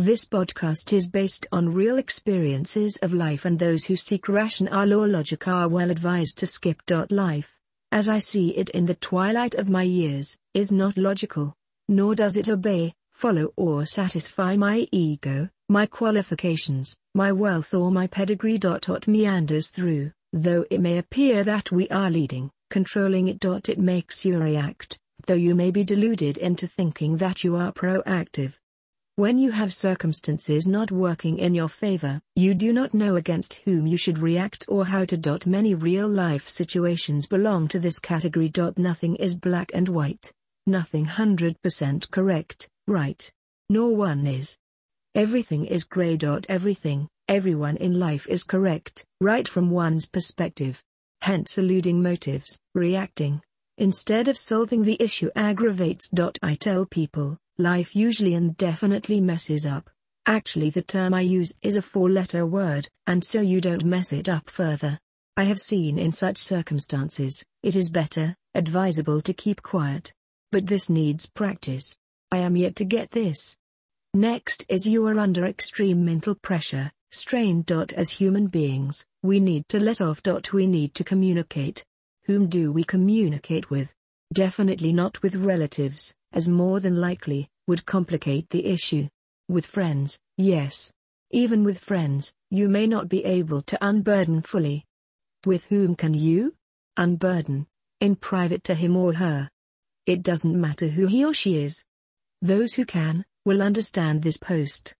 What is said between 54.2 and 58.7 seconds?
of solving the issue aggravates. I tell people, life usually and